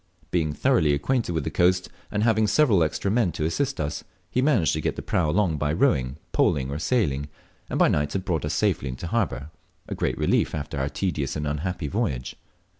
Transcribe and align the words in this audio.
Being 0.31 0.53
thoroughly 0.53 0.95
acquainted 0.95 1.33
with 1.33 1.43
the 1.43 1.51
coast, 1.51 1.87
and 2.09 2.23
having 2.23 2.47
several 2.47 2.81
extra 2.81 3.11
men 3.11 3.31
to 3.33 3.45
assist 3.45 3.79
us, 3.79 4.03
he 4.31 4.41
managed 4.41 4.73
to 4.73 4.81
get 4.81 4.95
the 4.95 5.03
prau 5.03 5.29
along 5.29 5.57
by 5.57 5.71
rowing, 5.71 6.17
poling, 6.31 6.71
or 6.71 6.79
sailing, 6.79 7.27
and 7.69 7.77
by 7.77 7.87
night 7.87 8.13
had 8.13 8.25
brought 8.25 8.43
us 8.43 8.55
safely 8.55 8.89
into 8.89 9.05
harbour, 9.05 9.51
a 9.87 9.93
great 9.93 10.17
relief 10.17 10.55
after 10.55 10.79
our 10.79 10.89
tedious 10.89 11.35
and 11.35 11.45
unhappy 11.45 11.87
voyage. 11.87 12.35